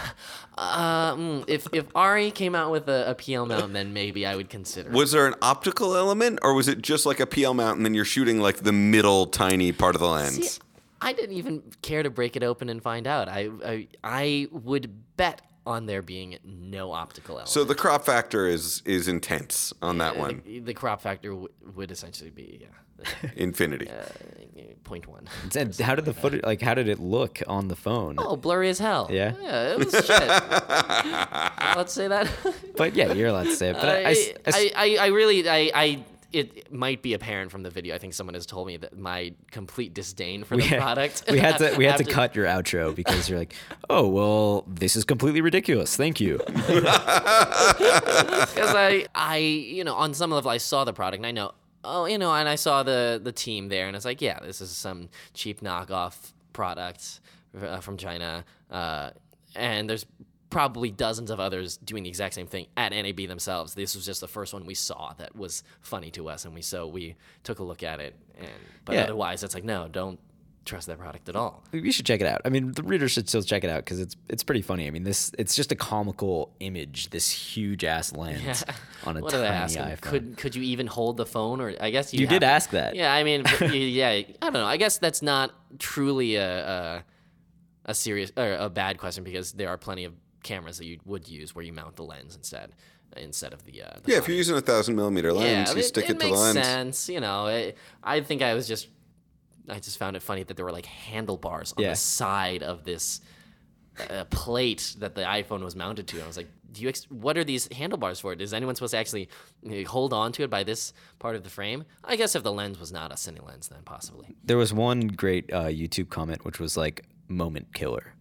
[0.58, 4.48] Um, if if Arri came out with a, a PL mount, then maybe I would
[4.48, 4.88] consider.
[4.88, 7.92] Was there an optical element, or was it just like a PL mount, and then
[7.92, 10.52] you're shooting like the middle tiny part of the lens?
[10.52, 10.60] See,
[11.02, 13.28] I didn't even care to break it open and find out.
[13.28, 17.48] I I, I would bet on there being no optical element.
[17.48, 20.42] So the crop factor is is intense on that one.
[20.44, 23.88] The, the crop factor w- would essentially be yeah, Infinity.
[23.90, 24.04] uh,
[24.84, 25.28] point one.
[25.56, 28.16] And how did the footage like how did it look on the phone?
[28.18, 29.08] Oh, blurry as hell.
[29.10, 29.34] Yeah?
[29.42, 30.28] yeah, it was shit.
[31.76, 32.30] Let's say that.
[32.76, 33.74] But yeah, you're allowed to say it.
[33.74, 34.12] But I
[34.76, 36.04] really, I, really I,
[36.36, 37.94] it might be apparent from the video.
[37.94, 41.24] I think someone has told me that my complete disdain for the had- product.
[41.30, 43.54] we had to we had to cut your outro because you're like,
[43.88, 45.96] oh well, this is completely ridiculous.
[45.96, 46.36] Thank you.
[46.46, 46.84] because
[48.74, 51.52] I, I, you know, on some level, I saw the product and I know,
[51.84, 54.60] oh, you know, and I saw the the team there, and it's like, yeah, this
[54.60, 57.20] is some cheap knockoff product
[57.60, 59.10] uh, from China, uh,
[59.54, 60.04] and there's
[60.56, 63.74] probably dozens of others doing the exact same thing at NAB themselves.
[63.74, 66.62] This was just the first one we saw that was funny to us, and we
[66.62, 67.14] so we
[67.44, 68.48] took a look at it, and
[68.86, 69.02] but Yeah.
[69.02, 70.18] otherwise, it's like, no, don't
[70.64, 71.62] trust that product at all.
[71.72, 72.40] You should check it out.
[72.44, 74.86] I mean, the reader should still check it out because it's it's pretty funny.
[74.86, 77.10] I mean, this it's just a comical image.
[77.10, 78.64] This huge ass lens
[79.04, 80.00] on a What tiny iPhone.
[80.00, 81.60] Could could you even hold the phone?
[81.60, 82.96] Or I guess you, You did to- ask that.
[82.96, 84.64] Yeah, I mean, yeah, I don't know.
[84.64, 87.04] I guess that's not truly a a,
[87.90, 90.14] a serious or a bad question because there are plenty of
[90.46, 92.68] cameras that you would use where you mount the lens instead
[93.16, 93.82] instead of the.
[93.82, 96.12] Uh, the yeah, if you're using a thousand millimeter lens, you it, stick it, it
[96.14, 96.66] to the makes lens.
[96.66, 97.08] sense.
[97.08, 98.88] You know, it, I think I was just,
[99.68, 101.90] I just found it funny that there were like handlebars on Yeah.
[101.90, 103.20] the side of this
[104.10, 106.16] uh, plate that the iPhone was mounted to.
[106.16, 106.88] And I was like, do you?
[106.88, 108.32] Ex- what are these handlebars for?
[108.34, 109.28] Is anyone supposed to actually
[109.66, 111.84] uh, hold on to it by this part of the frame?
[112.04, 114.36] I guess if the lens was not a cine lens, then possibly.
[114.44, 118.12] There was one great uh, YouTube comment which was like moment killer.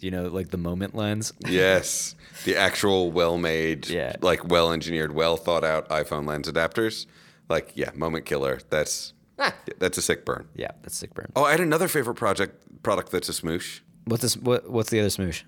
[0.00, 1.32] You know, like the moment lens.
[1.48, 4.14] Yes, the actual well-made, Yeah.
[4.20, 7.06] like well-engineered, well thought out iPhone lens adapters.
[7.48, 8.60] Like, yeah, moment killer.
[8.70, 9.54] That's Ah.
[9.78, 10.46] that's a sick burn.
[10.54, 11.32] Yeah, that's sick burn.
[11.36, 13.80] Oh, I had another favorite project product that's a smoosh.
[14.04, 14.36] What's this?
[14.36, 15.42] What, what's the other smoosh?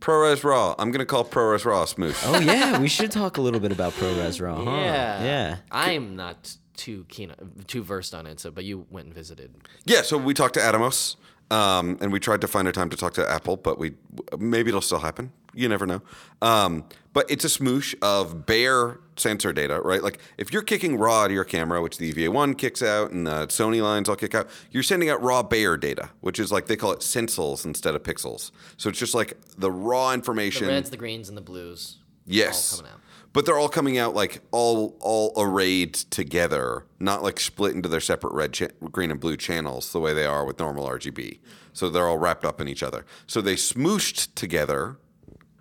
[0.00, 0.74] ProRes RAW.
[0.78, 2.20] I'm gonna call ProRes RAW a smoosh.
[2.26, 4.56] Oh yeah, we should talk a little bit about ProRes RAW.
[4.64, 4.70] Huh?
[4.70, 5.56] Yeah, yeah.
[5.70, 7.32] I'm not too keen,
[7.66, 8.38] too versed on it.
[8.40, 9.54] So, but you went and visited.
[9.86, 11.16] Yeah, so we talked to Atomos,
[11.50, 13.92] um, and we tried to find a time to talk to Apple, but we
[14.38, 15.32] maybe it'll still happen.
[15.54, 16.02] You never know.
[16.42, 20.02] Um, but it's a smoosh of Bayer sensor data, right?
[20.02, 23.26] Like if you're kicking raw out of your camera, which the EVA1 kicks out and
[23.26, 26.66] the Sony lines all kick out, you're sending out raw Bayer data, which is like
[26.66, 28.50] they call it sensels instead of pixels.
[28.76, 30.66] So it's just like the raw information.
[30.66, 31.98] The reds, the greens, and the blues.
[32.26, 32.72] Yes.
[32.72, 33.00] all coming out.
[33.34, 38.00] But they're all coming out like all all arrayed together, not like split into their
[38.00, 41.40] separate red, cha- green, and blue channels the way they are with normal RGB.
[41.72, 43.04] So they're all wrapped up in each other.
[43.26, 44.98] So they smooshed together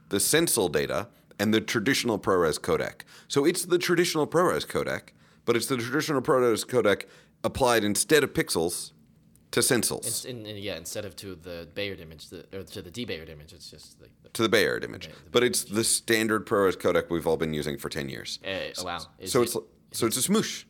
[0.10, 1.08] the Sensel data
[1.40, 3.02] and the traditional ProRes codec.
[3.28, 5.10] So it's the traditional ProRes codec,
[5.44, 7.06] but it's the traditional ProRes codec
[7.44, 8.93] applied instead of pixels
[9.54, 12.82] to Sensils, It's in, in- yeah, instead of to the Bayer image, the, or to
[12.82, 15.10] the debayered image, it's just like, the, to the Bayer image.
[15.32, 18.40] But it's the standard ProRes codec we've all been using for 10 years.
[18.46, 19.00] uh, wow.
[19.20, 19.58] Is So it, it's
[19.92, 20.64] so it's a smoosh.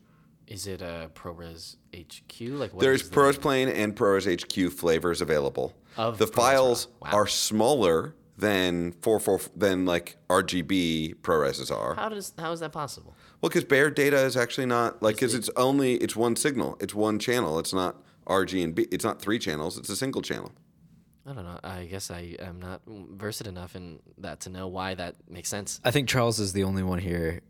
[0.48, 2.42] is it a ProRes HQ?
[2.60, 5.74] Like There's the- ProRes Plain and ProRes HQ flavors available.
[5.96, 7.10] Of the ProRes files Wow.
[7.14, 11.94] are smaller than four four than like RGB ProRes are.
[11.96, 13.16] How does how is that possible?
[13.42, 16.94] Well, because Bayer data is actually not like because it's only it's one signal, it's
[16.96, 17.60] one channel.
[17.60, 18.88] It's not RG and B.
[18.92, 19.78] It's not three channels.
[19.78, 20.52] It's a single channel.
[21.26, 21.60] I don't know.
[21.64, 25.80] I guess I am not versed enough in that to know why that makes sense.
[25.84, 27.42] I think Charles is the only one here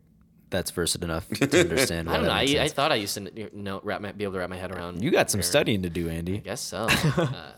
[0.50, 2.08] that's versed enough to understand.
[2.08, 2.30] I why don't know.
[2.32, 2.72] that I, makes I sense.
[2.72, 5.02] thought I used to know wrap my, be able to wrap my head around.
[5.02, 6.34] you got some where- studying to do, Andy.
[6.36, 6.86] I guess so.
[7.16, 7.52] uh,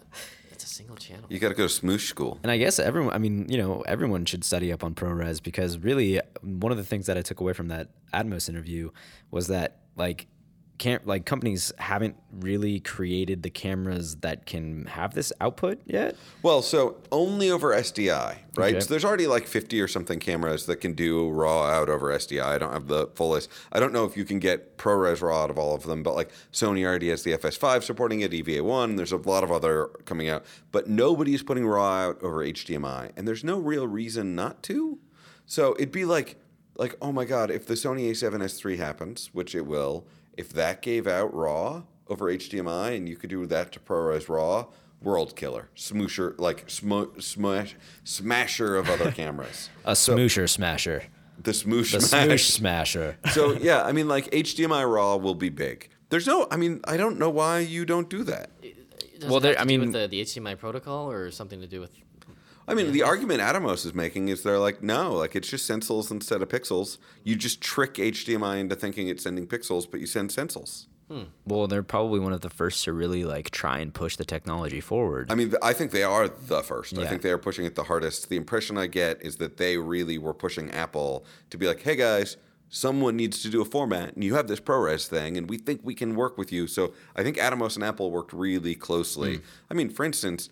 [0.50, 1.26] it's a single channel.
[1.28, 2.38] You got to go to smoosh school.
[2.42, 5.76] And I guess everyone, I mean, you know, everyone should study up on ProRes because
[5.76, 8.90] really one of the things that I took away from that Atomos interview
[9.30, 10.28] was that like
[10.78, 16.16] can't like companies haven't really created the cameras that can have this output yet.
[16.42, 18.74] Well, so only over SDI, right?
[18.74, 18.80] Okay.
[18.80, 22.42] So there's already like 50 or something cameras that can do RAW out over SDI.
[22.42, 23.50] I don't have the full list.
[23.72, 26.14] I don't know if you can get ProRes RAW out of all of them, but
[26.14, 28.96] like Sony already has the FS5 supporting it, EVA1.
[28.96, 33.26] There's a lot of other coming out, but nobody's putting RAW out over HDMI, and
[33.26, 34.98] there's no real reason not to.
[35.46, 36.36] So it'd be like,
[36.76, 40.82] like oh my god, if the Sony A7S III happens, which it will, if that
[40.82, 44.66] gave out RAW over HDMI and you could do that to ProRes RAW,
[45.02, 49.70] world killer, smoosher, like sm- smash, smasher of other cameras.
[49.84, 51.04] A smoosher smasher.
[51.42, 52.26] The smoosh The smash.
[52.28, 53.16] smoosh smasher.
[53.32, 55.90] So yeah, I mean, like HDMI RAW will be big.
[56.08, 58.50] There's no, I mean, I don't know why you don't do that.
[59.18, 61.60] Does Well, there- have to I do mean- with the, the HDMI protocol or something
[61.60, 61.90] to do with.
[62.68, 66.10] I mean, the argument Atomos is making is they're like, no, like it's just sensels
[66.10, 66.98] instead of pixels.
[67.24, 70.88] You just trick HDMI into thinking it's sending pixels, but you send sensels.
[71.46, 74.80] Well, they're probably one of the first to really like try and push the technology
[74.80, 75.30] forward.
[75.30, 76.98] I mean, I think they are the first.
[76.98, 78.28] I think they are pushing it the hardest.
[78.28, 81.94] The impression I get is that they really were pushing Apple to be like, hey
[81.94, 82.36] guys,
[82.68, 85.80] someone needs to do a format, and you have this ProRes thing, and we think
[85.84, 86.66] we can work with you.
[86.66, 88.80] So I think Atomos and Apple worked really Hmm.
[88.80, 89.40] closely.
[89.70, 90.48] I mean, for instance,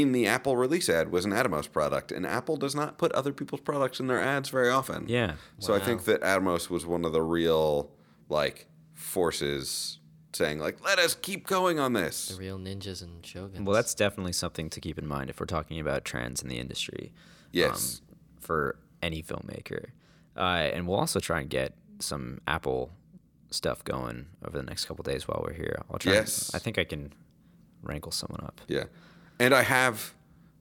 [0.00, 3.32] in the Apple release ad was an Atomos product, and Apple does not put other
[3.32, 5.06] people's products in their ads very often.
[5.08, 5.34] Yeah.
[5.60, 7.90] So I think that Atomos was one of the real
[8.28, 9.98] like forces
[10.32, 12.28] saying like, let us keep going on this.
[12.28, 13.60] The real ninjas and shoguns.
[13.64, 16.58] well, that's definitely something to keep in mind if we're talking about trends in the
[16.58, 17.12] industry.
[17.52, 18.00] Yes.
[18.00, 19.90] um, for any filmmaker.
[20.36, 22.90] Uh, and we'll also try and get some Apple
[23.50, 25.80] stuff going over the next couple days while we're here.
[25.88, 26.14] I'll try.
[26.14, 26.50] and- Yes.
[26.52, 27.12] I think I can
[27.82, 28.60] wrangle someone up.
[28.66, 28.84] Yeah,
[29.38, 30.14] and I have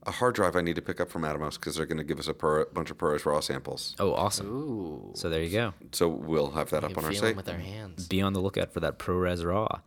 [0.05, 2.19] a hard drive I need to pick up from Atomos because they're going to give
[2.19, 3.95] us a pro- bunch of ProRes raw samples.
[3.99, 4.47] Oh, awesome.
[4.47, 5.11] Ooh.
[5.15, 5.73] So there you go.
[5.91, 7.21] So we'll have that we up on our site.
[7.21, 8.07] them with our hands.
[8.07, 9.79] Be on the lookout for that ProRes RAW.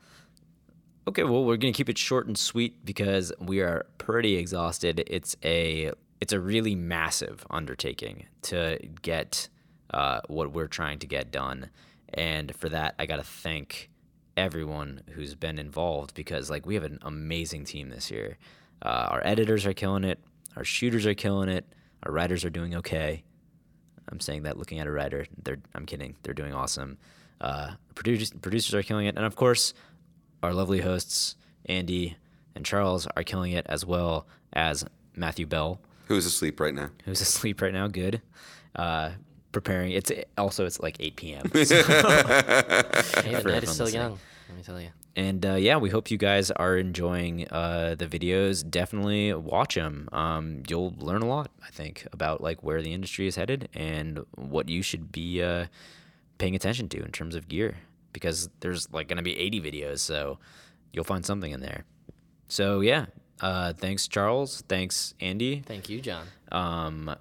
[1.09, 5.05] Okay, well, we're gonna keep it short and sweet because we are pretty exhausted.
[5.07, 9.49] It's a it's a really massive undertaking to get
[9.95, 11.71] uh, what we're trying to get done,
[12.13, 13.89] and for that, I gotta thank
[14.37, 18.37] everyone who's been involved because like we have an amazing team this year.
[18.83, 20.19] Uh, our editors are killing it.
[20.57, 21.65] Our shooters are killing it.
[22.05, 23.23] Our writers are doing okay.
[24.11, 25.27] I'm saying that looking at a writer.
[25.43, 26.15] They're I'm kidding.
[26.23, 26.99] They're doing awesome.
[27.41, 29.75] Uh, producers producers are killing it, and of course,
[30.43, 31.37] our lovely hosts
[31.67, 32.17] Andy
[32.55, 34.85] and Charles are killing it as well as
[35.17, 36.91] Matthew Bell, Who's asleep right now?
[37.05, 37.89] who's asleep right now.
[37.89, 38.23] Good.
[38.77, 39.11] Uh,
[39.53, 39.93] preparing.
[39.93, 41.51] It's also it's like 8 p.m.
[41.65, 44.19] so- Hey, the night is still young.
[44.49, 44.89] Let me tell you.
[45.17, 48.69] And uh, yeah, we hope you guys are enjoying uh, the videos.
[48.69, 50.11] Definitely watch them.
[50.13, 54.21] Um, you'll learn a lot, I think, about like where the industry is headed and
[54.35, 55.67] what you should be uh,
[56.37, 57.77] paying attention to in terms of gear.
[58.13, 60.39] Because there's like going to be 80 videos, so
[60.93, 61.85] you'll find something in there.
[62.49, 63.07] So yeah,
[63.41, 64.63] uh, thanks Charles.
[64.69, 65.63] Thanks Andy.
[65.65, 66.27] Thank you, Jon.
[66.53, 67.15] Um,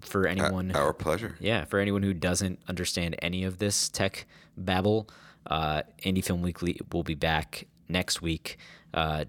[0.00, 1.36] for anyone Our pleasure.
[1.40, 5.08] yeah, for anyone who doesn't understand any of this tech babble,
[5.46, 8.58] uh, Indie Film Weekly will be back next week
[8.94, 9.24] uh,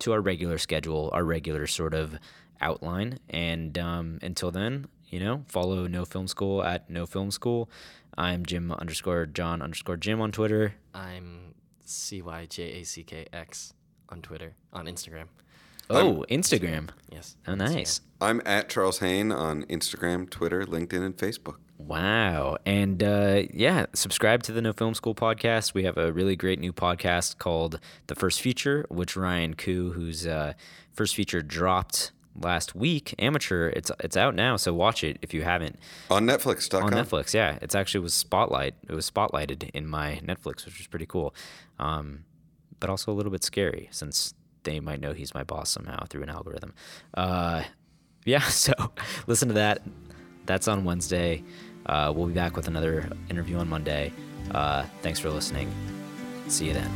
[0.00, 2.18] to our regular schedule, our regular sort of
[2.60, 3.18] outline.
[3.30, 7.70] And um, until then, you know, follow No Film School at No Film School.
[8.16, 10.74] I'm Jim underscore John underscore Jim on Twitter.
[10.94, 13.74] I'm C Y J A C K X
[14.08, 15.26] on Twitter, on Instagram.
[15.90, 16.88] Oh, Instagram.
[17.12, 17.36] Yes.
[17.46, 18.00] Oh, nice.
[18.20, 21.56] I'm at Charles Haine on Instagram, Twitter, LinkedIn, and Facebook.
[21.78, 22.56] Wow.
[22.64, 25.74] And uh, yeah, subscribe to the No Film School podcast.
[25.74, 30.26] We have a really great new podcast called The First Feature, which Ryan Koo, whose
[30.26, 30.54] uh,
[30.92, 35.42] first feature dropped last week, amateur, it's it's out now, so watch it if you
[35.42, 35.78] haven't.
[36.10, 36.84] On Netflix.com.
[36.84, 37.58] On Netflix, yeah.
[37.62, 38.74] It's actually was spotlight.
[38.88, 41.34] It was spotlighted in my Netflix, which was pretty cool.
[41.78, 42.24] Um,
[42.80, 44.34] but also a little bit scary since
[44.64, 46.74] they might know he's my boss somehow through an algorithm.
[47.14, 47.62] Uh,
[48.24, 48.72] yeah, so
[49.26, 49.82] listen to that.
[50.46, 51.42] That's on Wednesday.
[51.86, 54.12] Uh, we'll be back with another interview on Monday.
[54.50, 55.70] Uh, thanks for listening.
[56.48, 56.90] See you then.